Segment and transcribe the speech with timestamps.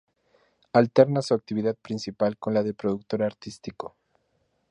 [0.73, 3.95] Alterna su actividad principal con la de productor artístico.